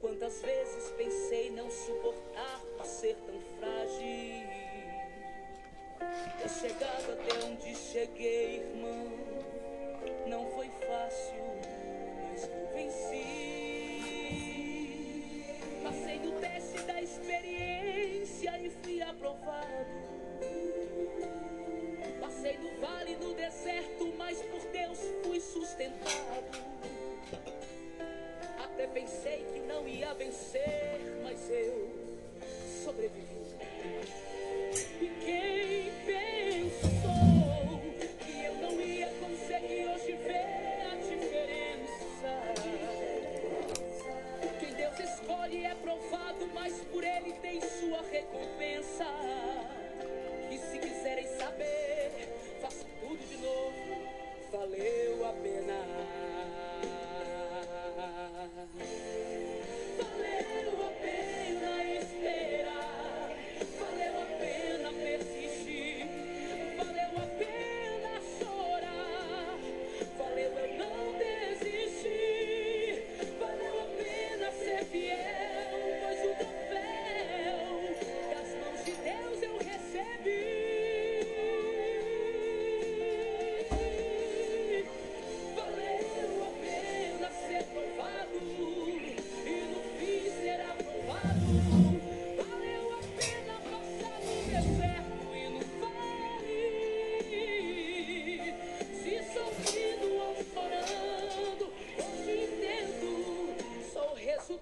Quantas 0.00 0.40
vezes 0.40 0.90
pensei 0.96 1.50
não 1.50 1.70
suportar 1.70 2.60
por 2.76 2.86
ser 2.86 3.14
tão 3.16 3.38
frágil. 3.58 4.48
Ter 6.40 6.48
chegado 6.48 7.12
até 7.12 7.44
onde 7.46 7.76
cheguei, 7.76 8.60
irmão, 8.60 9.12
não 10.26 10.50
foi 10.52 10.68
fácil, 10.70 11.44
mas 12.30 12.48
venci. 12.72 13.26
Passei 15.84 16.18
do 16.18 16.32
teste. 16.40 16.61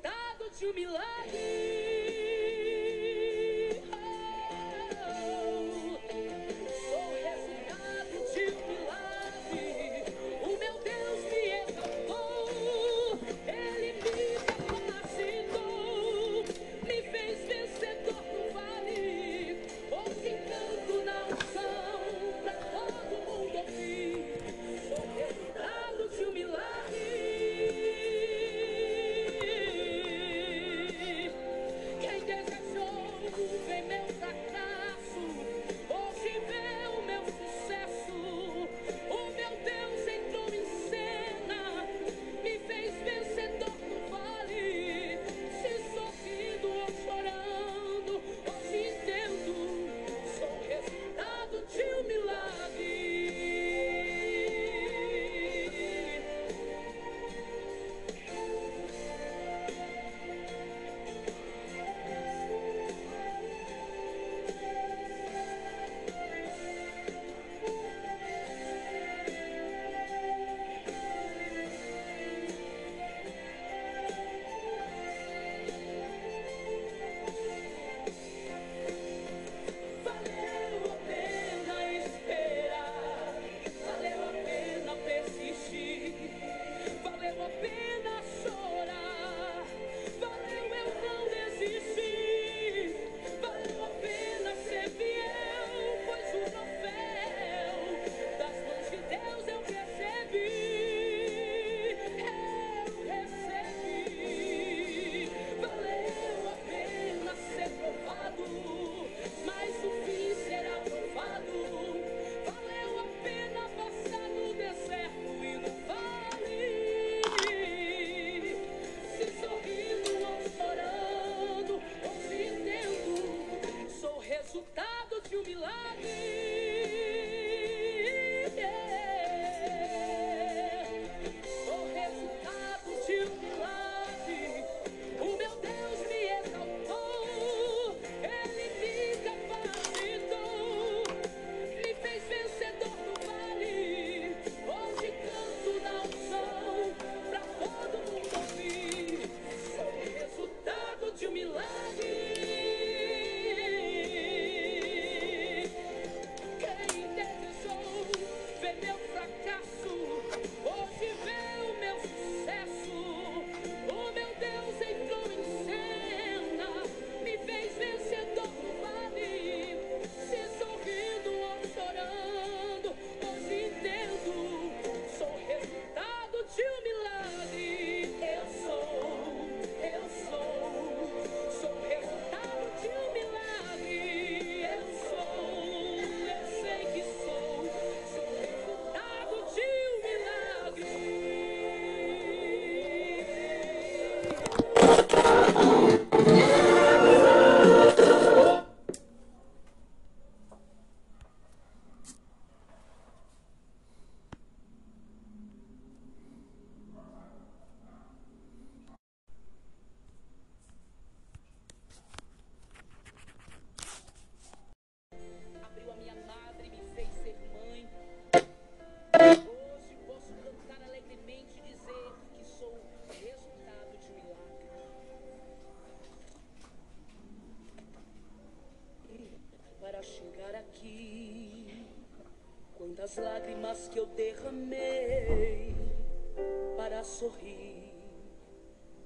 Dado 0.00 0.50
de 0.58 0.66
um 0.66 0.74
milagre. 0.74 1.91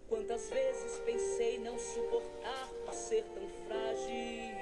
Quantas 0.06 0.50
vezes 0.50 0.98
pensei 0.98 1.58
não 1.60 1.78
suportar 1.78 2.68
por 2.84 2.92
ser 2.92 3.24
tão 3.24 3.48
frágil. 3.66 4.54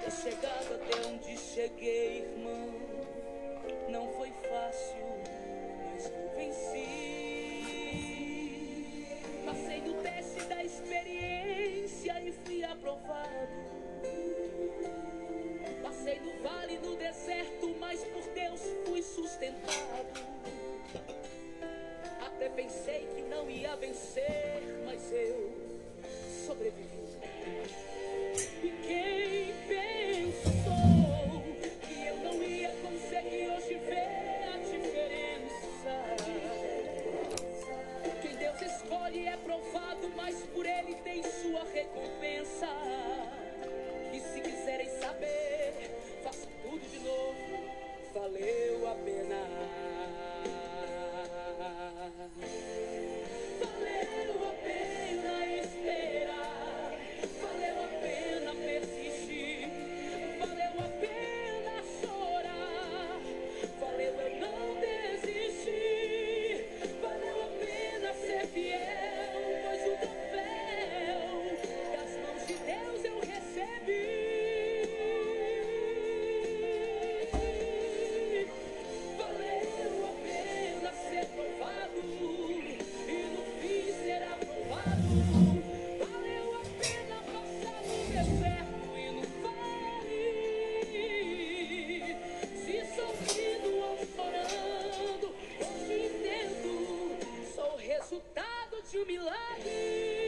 Ter 0.00 0.10
chegado 0.12 0.74
até 0.74 1.08
onde 1.08 1.36
cheguei, 1.36 2.20
irmão, 2.20 2.70
não 3.88 4.08
foi 4.12 4.30
fácil, 4.30 4.96
mas 5.92 6.08
venci. 6.36 6.99
de 98.92 99.04
milagre. 99.04 100.19